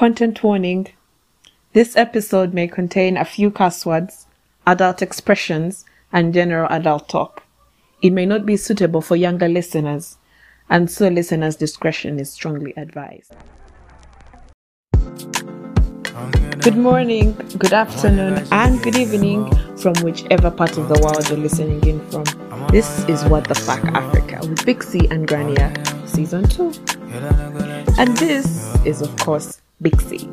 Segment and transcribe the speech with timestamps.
[0.00, 0.86] Content warning.
[1.74, 4.26] This episode may contain a few cuss words,
[4.66, 7.42] adult expressions, and general adult talk.
[8.00, 10.16] It may not be suitable for younger listeners,
[10.70, 13.34] and so listeners' discretion is strongly advised.
[16.62, 21.86] Good morning, good afternoon, and good evening from whichever part of the world you're listening
[21.86, 22.24] in from.
[22.68, 25.70] This is What the Fuck Africa with C and Grania,
[26.06, 26.72] Season 2.
[27.98, 30.28] And this is, of course, Big C.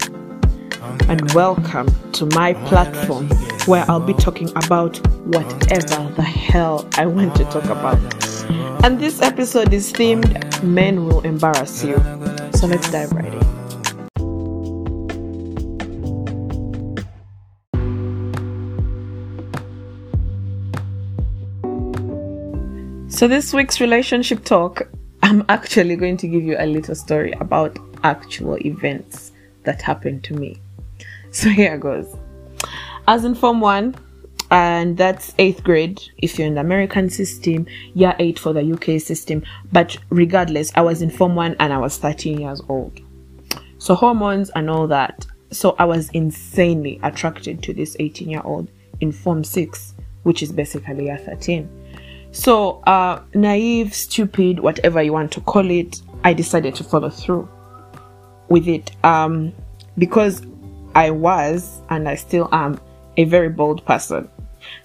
[1.07, 3.29] And welcome to my platform
[3.65, 7.97] where I'll be talking about whatever the hell I want to talk about.
[8.83, 11.95] And this episode is themed Men Will Embarrass You.
[12.55, 13.47] So let's dive right in.
[23.09, 24.89] So, this week's relationship talk,
[25.23, 29.31] I'm actually going to give you a little story about actual events
[29.67, 30.59] that happened to me.
[31.29, 32.15] So, here goes.
[33.05, 33.95] I was in Form 1,
[34.49, 38.99] and that's eighth grade if you're in the American system, year 8 for the UK
[38.99, 39.43] system.
[39.71, 43.01] But regardless, I was in Form 1 and I was 13 years old.
[43.77, 45.27] So, hormones and all that.
[45.51, 48.71] So, I was insanely attracted to this 18 year old
[49.01, 49.93] in Form 6,
[50.23, 51.69] which is basically year 13.
[52.31, 57.49] So, uh, naive, stupid, whatever you want to call it, I decided to follow through
[58.49, 59.53] with it um,
[59.97, 60.45] because
[60.95, 62.79] I was and I still am
[63.17, 64.29] a very bold person.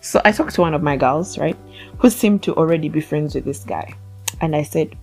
[0.00, 1.56] So, I talked to one of my girls, right,
[1.98, 3.94] who seemed to already be friends with this guy.
[4.40, 4.96] And I said,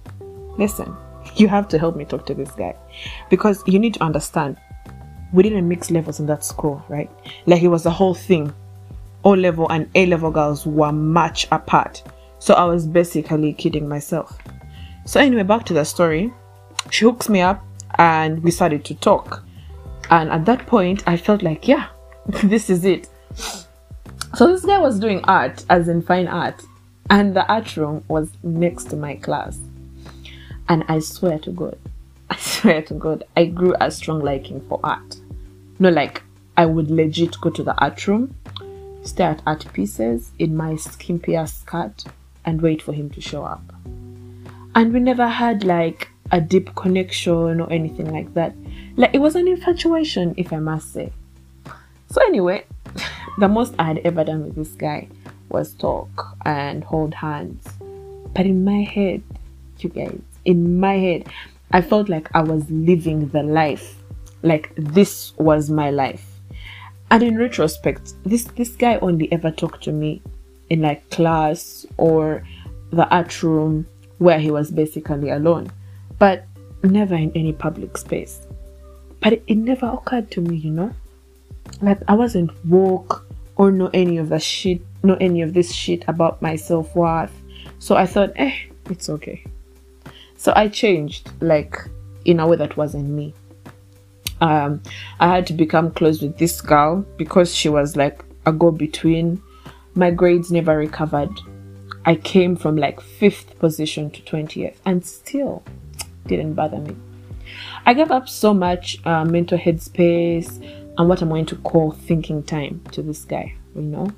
[0.57, 0.95] Listen,
[1.35, 2.75] you have to help me talk to this guy
[3.29, 4.57] because you need to understand
[5.31, 7.09] we didn't mix levels in that school, right?
[7.45, 8.53] Like it was a whole thing.
[9.23, 12.03] O level and A level girls were much apart.
[12.39, 14.37] So I was basically kidding myself.
[15.05, 16.31] So, anyway, back to the story.
[16.89, 17.63] She hooks me up
[17.99, 19.43] and we started to talk.
[20.09, 21.89] And at that point, I felt like, yeah,
[22.25, 23.07] this is it.
[24.35, 26.63] So, this guy was doing art, as in fine art,
[27.09, 29.59] and the art room was next to my class.
[30.67, 31.77] And I swear to God,
[32.29, 35.17] I swear to God, I grew a strong liking for art.
[35.77, 36.23] No, like,
[36.57, 38.35] I would legit go to the art room,
[39.03, 42.05] stare at art pieces in my skimpier skirt,
[42.45, 43.63] and wait for him to show up.
[44.75, 48.55] And we never had like a deep connection or anything like that.
[48.95, 51.11] Like it was an infatuation, if I must say.
[52.11, 52.65] So, anyway,
[53.37, 55.07] the most I had ever done with this guy
[55.49, 57.67] was talk and hold hands.
[58.33, 59.23] But in my head,
[59.79, 61.27] you guys, in my head,
[61.71, 64.01] I felt like I was living the life.
[64.41, 66.25] Like this was my life.
[67.11, 70.21] And in retrospect, this this guy only ever talked to me
[70.69, 72.43] in like class or
[72.91, 73.87] the art room
[74.19, 75.71] where he was basically alone,
[76.19, 76.45] but
[76.83, 78.41] never in any public space.
[79.21, 80.93] But it, it never occurred to me, you know,
[81.81, 83.25] like I wasn't woke
[83.55, 87.33] or know any of the shit, know any of this shit about my self worth.
[87.79, 88.53] So I thought, eh,
[88.89, 89.43] it's okay.
[90.37, 91.77] So I changed, like
[92.25, 93.33] in a way that wasn't me.
[94.41, 94.81] Um,
[95.19, 99.41] I had to become close with this girl because she was like a go between
[99.95, 101.29] my grades never recovered.
[102.05, 105.63] I came from like fifth position to 20th and still
[106.29, 106.95] didn't bother me.
[107.85, 110.63] I gave up so much uh, mental headspace
[110.97, 114.11] and what I'm going to call thinking time to this guy, you know.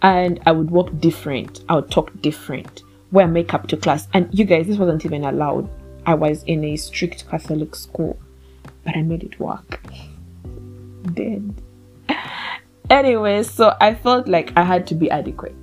[0.00, 4.08] And I would walk different, I would talk different, wear makeup to class.
[4.14, 5.68] And you guys, this wasn't even allowed.
[6.06, 8.18] I was in a strict Catholic school,
[8.84, 9.80] but I made it work.
[11.14, 11.54] Dead.
[12.90, 15.54] Anyway, so I felt like I had to be adequate.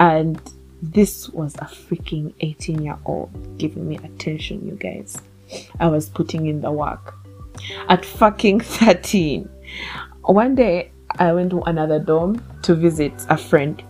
[0.00, 0.40] And
[0.82, 5.20] this was a freaking 18 year old giving me attention, you guys.
[5.80, 7.14] I was putting in the work.
[7.88, 9.48] At fucking 13.
[10.22, 13.82] One day, I went to another dorm to visit a friend.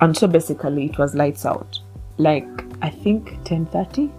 [0.00, 1.78] And so basically, it was lights out.
[2.16, 2.48] Like,
[2.82, 4.10] I think 10.30?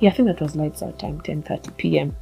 [0.00, 2.16] Yeah, I think that was lights out time, 10.30 p.m.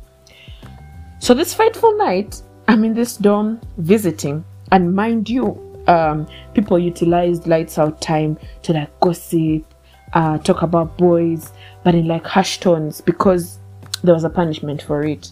[1.18, 7.46] So this fateful night, I'm in this dorm visiting and mind you, um, people utilized
[7.46, 9.64] lights out time to like gossip,
[10.12, 11.52] uh, talk about boys,
[11.84, 13.58] but in like harsh tones because
[14.02, 15.30] there was a punishment for it.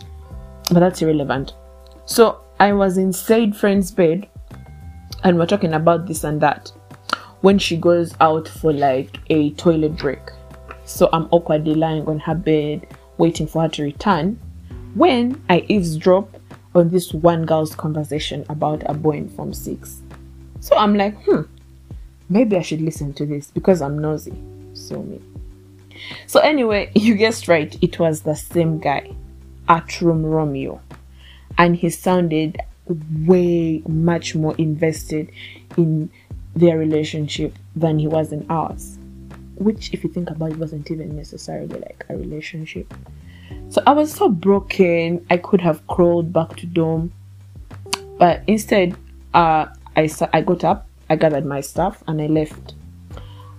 [0.71, 1.55] But that's irrelevant.
[2.07, 4.29] So I was inside friend's bed
[5.23, 6.71] and we're talking about this and that
[7.41, 10.21] when she goes out for like a toilet break.
[10.85, 12.87] So I'm awkwardly lying on her bed
[13.19, 14.39] waiting for her to return
[14.95, 16.29] when I eavesdrop
[16.75, 20.04] on this one girl's conversation about a boy in Form 6.
[20.65, 21.43] So I'm like, hmm,
[22.31, 24.33] maybe I should listen to this because I'm nosy.
[24.73, 25.21] So me.
[26.27, 29.15] So anyway, you guessed right, it was the same guy,
[29.69, 30.81] art room Romeo.
[31.59, 32.63] and he sounded
[33.27, 35.31] way much more invested
[35.77, 36.09] in
[36.57, 38.97] their relationship than he was in ours.
[39.57, 42.95] Which, if you think about it, wasn't even necessarily like a relationship.
[43.69, 45.27] So I was so broken.
[45.29, 47.13] I could have crawled back to dorm,
[48.19, 48.97] but instead,
[49.35, 49.67] uh,
[49.97, 52.75] I I got up, I gathered my stuff, and I left.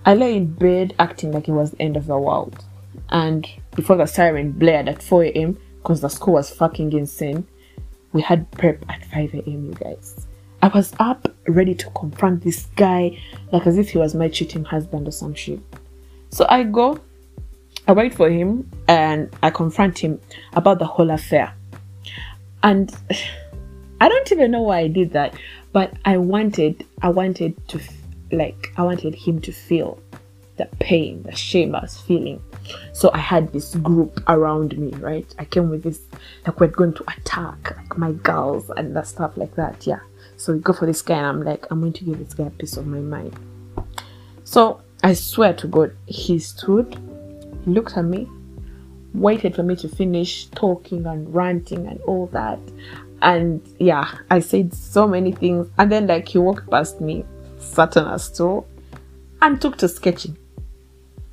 [0.04, 2.64] I lay in bed acting like it was the end of the world.
[3.10, 7.46] And before the siren blared at 4 a.m., because the school was fucking insane,
[8.12, 10.26] we had prep at 5 a.m., you guys.
[10.62, 13.18] I was up ready to confront this guy
[13.52, 15.60] like as if he was my cheating husband or some shit.
[16.30, 16.98] So I go,
[17.86, 20.20] I wait for him, and I confront him
[20.54, 21.54] about the whole affair.
[22.62, 22.94] And
[24.00, 25.34] I don't even know why I did that,
[25.76, 27.78] but I wanted, I wanted to,
[28.32, 30.00] like, I wanted him to feel
[30.56, 32.42] the pain, the shame I was feeling.
[32.94, 35.26] So I had this group around me, right?
[35.38, 36.00] I came with this,
[36.46, 40.00] like, we're going to attack, like, my girls and that stuff like that, yeah.
[40.38, 42.46] So we go for this guy, and I'm like, I'm going to give this guy
[42.46, 43.36] a piece of my mind.
[44.44, 46.98] So I swear to God, he stood,
[47.66, 48.30] he looked at me,
[49.20, 52.58] waited for me to finish talking and ranting and all that.
[53.22, 55.68] And yeah, I said so many things.
[55.78, 57.24] And then, like, he walked past me,
[57.58, 58.66] sat on a stool,
[59.42, 60.36] and took to sketching.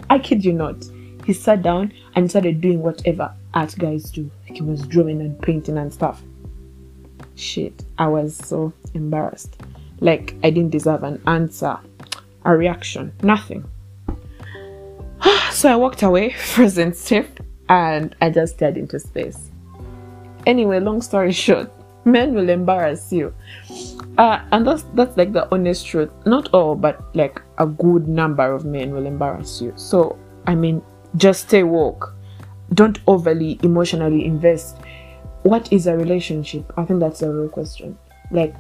[0.10, 0.86] I kid you not.
[1.26, 4.30] He sat down and started doing whatever art guys do.
[4.44, 6.22] Like he was drawing and painting and stuff.
[7.36, 9.58] Shit, I was so embarrassed.
[10.00, 11.78] Like I didn't deserve an answer,
[12.44, 13.66] a reaction, nothing.
[15.52, 17.30] so I walked away, frozen stiff,
[17.70, 19.50] and I just stared into space.
[20.46, 21.72] Anyway, long story short,
[22.06, 23.34] men will embarrass you.
[24.18, 26.12] Uh, and that's that's like the honest truth.
[26.26, 29.74] Not all, but like a good number of men will embarrass you.
[29.76, 30.82] So I mean,
[31.16, 32.14] just stay woke.
[32.74, 34.78] Don't overly emotionally invest.
[35.44, 36.72] What is a relationship?
[36.78, 37.98] I think that's a real question.
[38.32, 38.56] Like,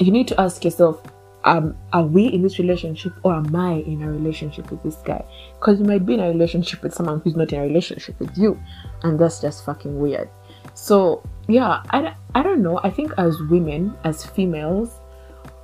[0.00, 1.02] you need to ask yourself,
[1.44, 5.24] um, are we in this relationship or am I in a relationship with this guy?
[5.58, 8.36] Because you might be in a relationship with someone who's not in a relationship with
[8.36, 8.60] you,
[9.02, 10.28] and that's just fucking weird.
[10.74, 12.80] So, yeah, I, I don't know.
[12.82, 14.90] I think as women, as females,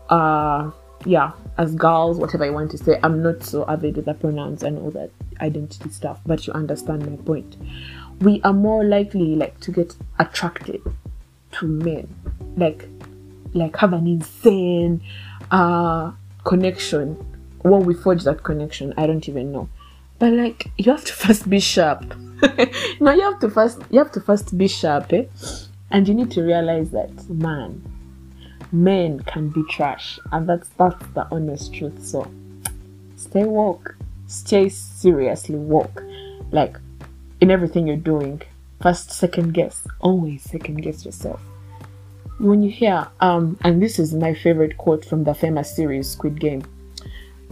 [0.08, 0.70] uh,
[1.04, 4.62] yeah, as girls, whatever you want to say, I'm not so avid with the pronouns
[4.62, 5.10] and all that
[5.40, 7.56] identity stuff, but you understand my point.
[8.20, 10.80] We are more likely like to get attracted
[11.52, 12.08] to men,
[12.56, 12.88] like
[13.54, 15.00] like have an insane
[15.50, 16.12] uh
[16.44, 17.14] connection.
[17.62, 19.68] When we forge that connection, I don't even know.
[20.18, 22.04] But like you have to first be sharp.
[23.00, 25.24] no, you have to first you have to first be sharp, eh?
[25.90, 27.82] And you need to realize that man,
[28.72, 32.04] men can be trash, and that's that's the honest truth.
[32.04, 32.30] So
[33.16, 33.96] stay woke
[34.26, 36.02] stay seriously woke
[36.50, 36.76] like
[37.40, 38.40] in everything you're doing
[38.82, 41.40] first second guess always second guess yourself
[42.38, 46.38] when you hear um and this is my favorite quote from the famous series squid
[46.40, 46.62] game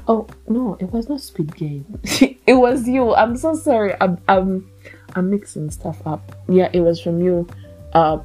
[0.08, 2.00] oh no it was not squid game
[2.46, 4.68] it was you i'm so sorry i'm i'm
[5.14, 7.46] i'm mixing stuff up yeah it was from you
[7.92, 8.18] uh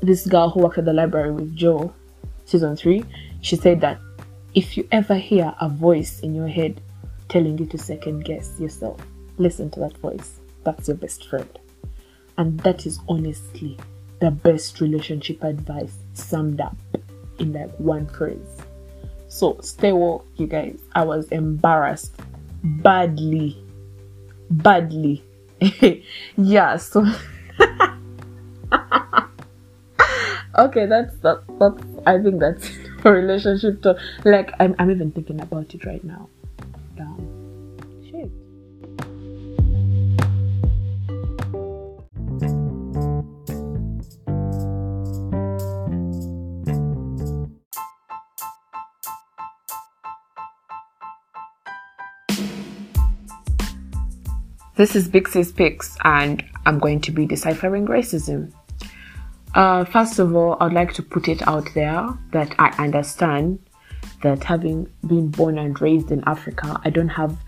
[0.00, 1.92] this girl who worked at the library with joe
[2.46, 3.04] season three
[3.42, 3.98] she said that
[4.54, 6.80] if you ever hear a voice in your head
[7.32, 9.00] telling you to second guess yourself.
[9.38, 10.38] Listen to that voice.
[10.64, 11.48] That's your best friend.
[12.36, 13.78] And that is honestly
[14.22, 16.76] the best relationship advice summed up
[17.40, 18.62] in like one phrase.
[19.26, 20.78] So stay woke, you guys.
[20.94, 22.14] I was embarrassed
[22.62, 23.60] badly.
[24.48, 25.24] Badly.
[26.36, 27.00] yeah, so
[30.56, 32.70] okay, that's that that's I think that's
[33.04, 33.96] relationship talk.
[34.24, 36.28] Like I'm I'm even thinking about it right now
[54.82, 58.52] This is Big C's Picks, and I'm going to be deciphering racism.
[59.54, 63.60] Uh, first of all, I'd like to put it out there that I understand
[64.24, 67.38] that having been born and raised in Africa, I don't have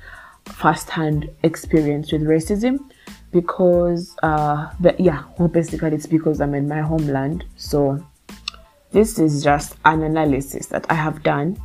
[0.44, 2.78] first-hand experience with racism
[3.32, 7.44] because, uh, but yeah, well, basically it's because I'm in my homeland.
[7.56, 7.98] So
[8.92, 11.60] this is just an analysis that I have done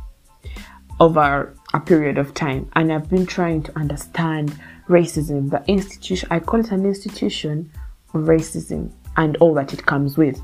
[0.98, 4.58] over a period of time, and I've been trying to understand
[4.90, 6.28] racism, the institution.
[6.30, 7.70] I call it an institution
[8.12, 10.40] of racism and all that it comes with.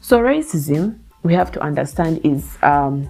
[0.00, 3.08] So racism, we have to understand, is um,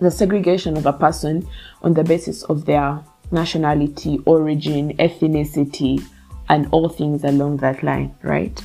[0.00, 1.46] the segregation of a person
[1.82, 6.04] on the basis of their nationality, origin, ethnicity,
[6.48, 8.62] and all things along that line, right?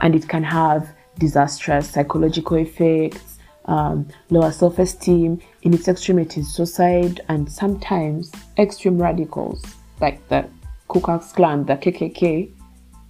[0.00, 7.20] and it can have disastrous psychological effects, um, lower self esteem, in its extremities, suicide,
[7.28, 9.64] and sometimes extreme radicals
[10.00, 10.48] like the
[10.88, 12.50] Ku Klux Klan, the KKK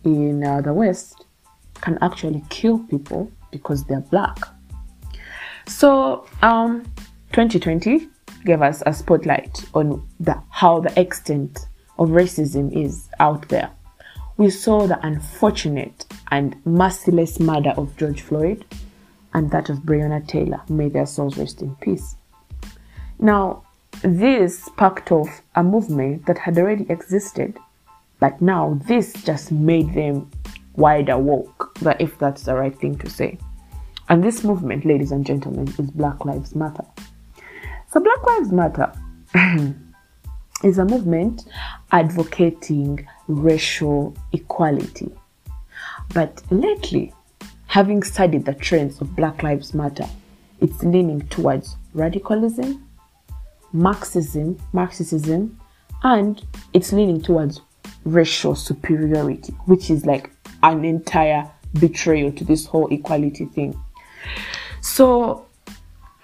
[0.05, 1.25] in uh, the West,
[1.81, 4.38] can actually kill people because they're black.
[5.66, 6.85] So, um,
[7.33, 8.09] 2020
[8.45, 11.66] gave us a spotlight on the, how the extent
[11.99, 13.71] of racism is out there.
[14.37, 18.64] We saw the unfortunate and merciless murder of George Floyd
[19.35, 20.62] and that of Breonna Taylor.
[20.69, 22.16] May their souls rest in peace.
[23.19, 23.66] Now,
[24.03, 27.59] this sparked off a movement that had already existed,
[28.21, 30.31] but now this just made them
[30.75, 33.38] wider woke, if that's the right thing to say.
[34.09, 36.85] And this movement, ladies and gentlemen, is Black Lives Matter.
[37.91, 38.93] So, Black Lives Matter
[40.65, 41.45] is a movement
[41.91, 45.11] advocating racial equality.
[46.15, 47.12] But lately,
[47.67, 50.07] having studied the trends of Black Lives Matter,
[50.61, 52.86] it's leaning towards radicalism,
[53.76, 55.59] Marxism, Marxism,
[56.02, 56.42] and
[56.73, 57.61] it's leaning towards
[58.04, 60.30] racial superiority, which is like
[60.62, 63.78] an entire betrayal to this whole equality thing.
[64.80, 65.47] So,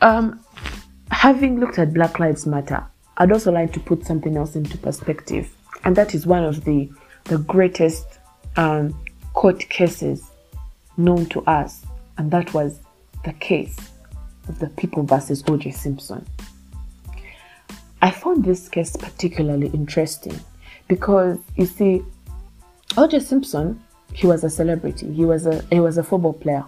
[0.00, 0.40] um,
[1.11, 2.85] having looked at Black Lives Matter,
[3.18, 5.54] I'd also like to put something else into perspective,
[5.85, 6.90] and that is one of the
[7.25, 8.18] the greatest
[8.56, 8.99] um,
[9.35, 10.30] court cases
[10.97, 11.85] known to us,
[12.18, 12.80] and that was
[13.25, 13.76] the case
[14.49, 15.71] of the People versus O.J.
[15.71, 16.26] Simpson.
[18.02, 20.38] I found this case particularly interesting
[20.88, 22.02] because you see,
[22.97, 23.21] O.J.
[23.21, 23.80] Simpson,
[24.12, 25.11] he was a celebrity.
[25.14, 26.64] He was a he was a football player,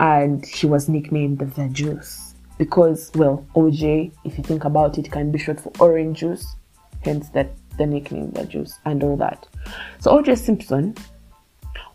[0.00, 5.30] and he was nicknamed the Juice because, well, OJ, if you think about it, can
[5.30, 6.56] be short for orange juice,
[7.02, 9.46] hence that the nickname the juice and all that.
[10.00, 10.96] So OJ Simpson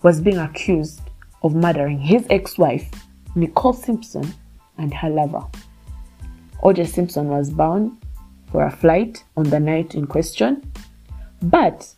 [0.04, 1.02] was being accused
[1.44, 2.90] of murdering his ex-wife,
[3.36, 4.34] Nicole Simpson,
[4.78, 5.46] and her lover.
[6.64, 7.98] OJ Simpson was bound
[8.52, 10.72] for a flight on the night in question,
[11.42, 11.94] but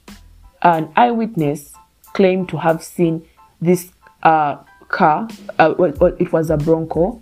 [0.62, 1.74] an eyewitness
[2.14, 3.26] claimed to have seen
[3.62, 3.92] this
[4.24, 4.58] uh,
[4.90, 5.28] car,
[5.60, 5.74] uh,
[6.20, 7.22] it was a Bronco,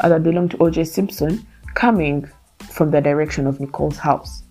[0.00, 2.28] uh, that belonged to OJ Simpson coming
[2.70, 4.42] from the direction of Nicole's house.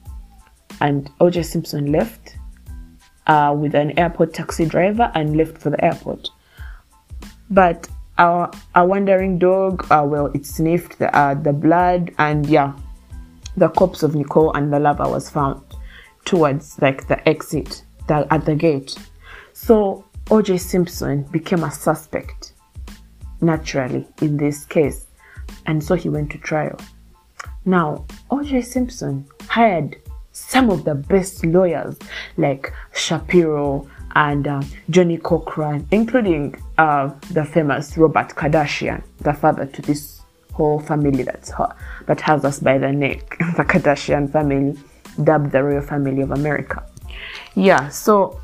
[0.81, 2.37] And OJ Simpson left
[3.27, 6.29] uh, with an airport taxi driver and left for the airport.
[7.49, 7.87] But
[8.17, 12.73] our, our wandering dog, uh, well, it sniffed the, uh, the blood, and yeah,
[13.57, 15.61] the corpse of Nicole and the lover was found
[16.23, 18.95] towards like the exit the, at the gate.
[19.53, 22.53] So OJ Simpson became a suspect
[23.41, 25.07] naturally in this case
[25.65, 26.79] and so he went to trial.
[27.65, 28.61] Now, O.J.
[28.61, 29.97] Simpson hired
[30.31, 31.97] some of the best lawyers
[32.37, 39.81] like Shapiro and uh, Johnnie Cochran, including uh, the famous Robert Kardashian, the father to
[39.81, 40.16] this
[40.57, 41.51] whole family that's
[42.07, 44.75] that has us by the neck, the Kardashian family,
[45.23, 46.83] dubbed the royal family of America.
[47.55, 48.41] Yeah, so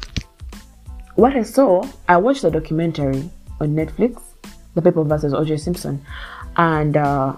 [1.16, 3.30] what I saw, I watched the documentary
[3.60, 4.22] on Netflix,
[4.76, 5.58] The People versus O.J.
[5.58, 6.06] Simpson,
[6.56, 7.36] and uh,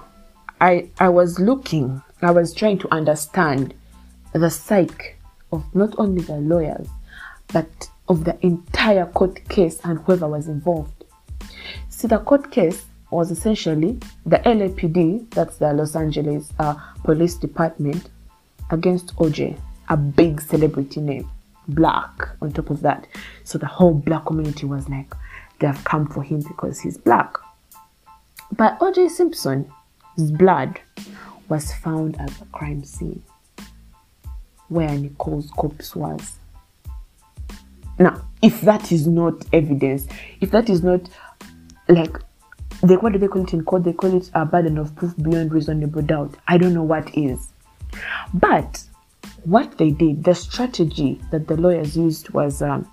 [0.60, 3.74] I I was looking, I was trying to understand
[4.34, 5.16] the psyche
[5.54, 6.88] of not only the lawyers,
[7.54, 11.06] but of the entire court case and whoever was involved.
[11.90, 12.86] See, the court case
[13.16, 18.10] was essentially the LAPD, that's the Los Angeles uh, Police Department,
[18.72, 21.30] against OJ, a big celebrity name,
[21.68, 23.08] black on top of that.
[23.44, 25.14] So the whole black community was like,
[25.60, 27.38] they have come for him because he's black.
[28.52, 29.10] But O.J.
[29.10, 29.70] Simpson's
[30.18, 30.80] blood
[31.48, 33.24] was found at the crime scene
[34.68, 36.38] where Nicole's corpse was.
[37.98, 40.08] Now, if that is not evidence,
[40.42, 41.08] if that is not
[41.88, 42.18] like
[42.88, 43.84] they what do they call it in court?
[43.84, 46.36] They call it a burden of proof beyond reasonable doubt.
[46.48, 47.50] I don't know what is.
[48.34, 48.84] But
[49.44, 52.92] what they did, the strategy that the lawyers used was um,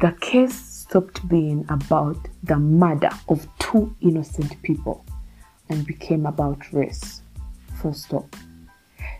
[0.00, 5.04] the case stopped being about the murder of two innocent people
[5.68, 7.22] and became about race.
[7.80, 8.34] Full stop.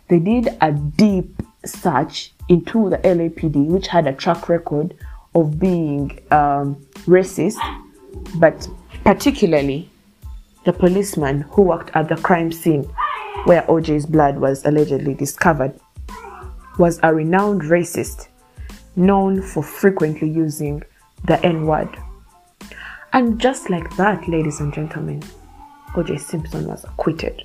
[0.08, 4.96] They did a deep search into the LAPD, which had a track record
[5.34, 6.74] of being um,
[7.06, 7.58] racist,
[8.36, 8.66] but
[9.04, 9.90] particularly
[10.64, 12.84] the policeman who worked at the crime scene
[13.44, 15.78] where OJ's blood was allegedly discovered
[16.78, 18.28] was a renowned racist
[18.96, 20.82] known for frequently using
[21.24, 21.88] the N word.
[23.12, 25.22] And just like that, ladies and gentlemen,
[25.94, 27.42] OJ Simpson was acquitted.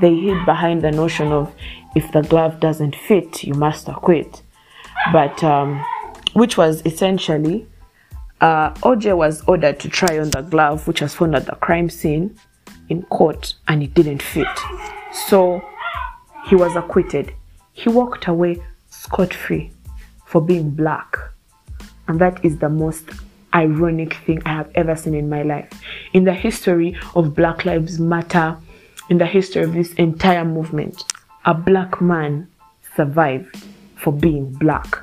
[0.00, 1.52] They hid behind the notion of
[1.94, 4.42] if the glove doesn't fit, you must acquit.
[5.12, 5.84] But, um,
[6.32, 7.66] which was essentially
[8.40, 11.90] uh, OJ was ordered to try on the glove which was found at the crime
[11.90, 12.34] scene
[12.88, 14.46] in court and it didn't fit.
[15.28, 15.62] So
[16.46, 17.34] he was acquitted.
[17.72, 19.72] He walked away scot free
[20.26, 21.16] for being black.
[22.08, 23.08] And that is the most
[23.54, 25.68] ironic thing I have ever seen in my life.
[26.12, 28.56] In the history of Black Lives Matter,
[29.08, 31.04] in the history of this entire movement,
[31.44, 32.48] a black man
[32.96, 33.64] survived
[33.96, 34.98] for being black.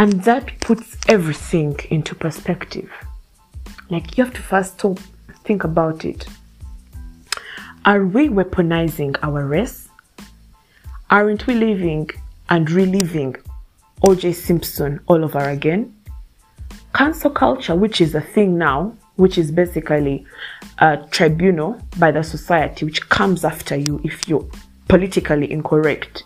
[0.00, 2.90] And that puts everything into perspective.
[3.90, 4.82] Like, you have to first
[5.44, 6.26] think about it.
[7.84, 9.90] Are we weaponizing our race?
[11.10, 12.08] Aren't we living
[12.48, 13.36] and reliving
[14.02, 15.94] OJ Simpson all over again?
[16.94, 20.24] Cancel culture, which is a thing now, which is basically
[20.78, 24.48] a tribunal by the society which comes after you if you're
[24.88, 26.24] politically incorrect,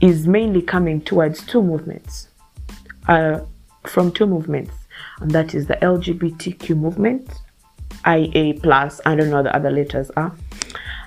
[0.00, 2.28] is mainly coming towards two movements.
[3.06, 4.74] From two movements,
[5.20, 7.30] and that is the LGBTQ movement,
[8.06, 10.34] IA plus, I don't know the other letters are,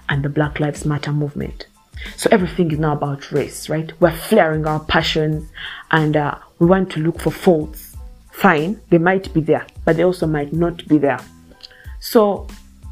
[0.09, 1.67] and the Black Lives Matter movement.
[2.15, 3.91] So everything is now about race, right?
[3.99, 5.49] We're flaring our passions
[5.89, 7.87] and uh, we want to look for faults
[8.37, 11.19] fine, they might be there, but they also might not be there.
[11.99, 12.47] So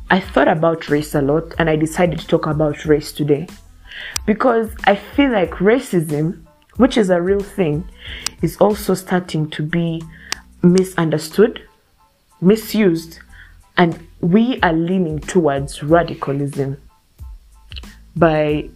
[0.09, 3.47] I thought about race a lot and I decided to talk about race today
[4.25, 6.43] because I feel like racism,
[6.77, 7.87] which is a real thing,
[8.41, 10.01] is also starting to be
[10.61, 11.61] misunderstood,
[12.41, 13.19] misused,
[13.77, 16.77] and we are leaning towards radicalism
[18.15, 18.69] by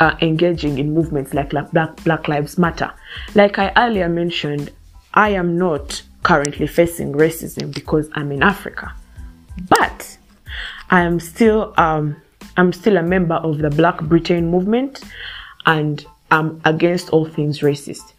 [0.00, 2.92] uh, engaging in movements like Black, Black Lives Matter.
[3.34, 4.70] Like I earlier mentioned,
[5.14, 8.92] I am not currently facing racism because I'm in Africa,
[9.68, 10.18] but
[10.90, 12.16] I am still um,
[12.56, 15.02] I'm still a member of the Black Britain movement,
[15.66, 18.12] and I'm against all things racist.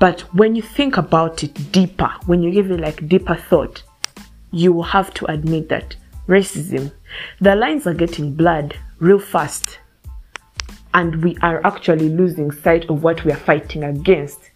[0.00, 3.84] But when you think about it deeper, when you give it like deeper thought,
[4.50, 5.94] you will have to admit that
[6.26, 6.90] racism,
[7.40, 9.78] the lines are getting blurred real fast,
[10.92, 14.50] and we are actually losing sight of what we are fighting against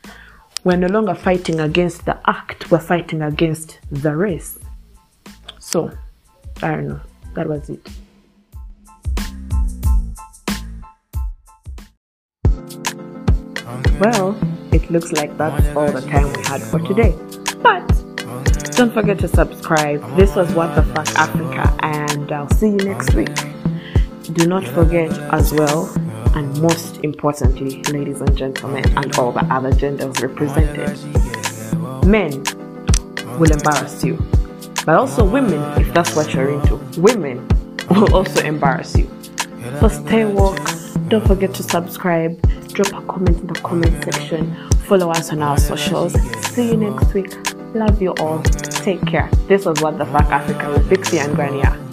[0.65, 4.59] we're no longer fighting against the act, we're fighting against the race.
[5.59, 5.91] So,
[6.63, 7.01] I don't know.
[7.35, 7.87] That was it.
[14.01, 14.41] Well,
[14.85, 17.17] it looks like that's all the time we had for today.
[17.63, 17.87] But
[18.77, 20.01] don't forget to subscribe.
[20.17, 23.35] This was What the Fuck Africa, and I'll see you next week.
[24.33, 25.93] Do not forget as well
[26.35, 30.99] and most importantly, ladies and gentlemen, and all the other genders represented,
[32.05, 32.43] men
[33.39, 34.17] will embarrass you.
[34.85, 37.47] But also women, if that's what you're into, women
[37.89, 39.09] will also embarrass you.
[39.81, 40.59] So stay woke.
[41.09, 42.41] Don't forget to subscribe.
[42.73, 44.57] Drop a comment in the comment section.
[44.87, 46.13] Follow us on our socials.
[46.55, 47.33] See you next week.
[47.75, 48.43] Love you all.
[48.43, 49.31] Take care.
[49.49, 51.84] This was What the Fuck Africa with Big C and Grania.